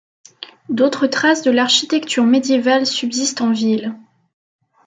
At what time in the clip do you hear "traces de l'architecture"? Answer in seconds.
1.05-2.25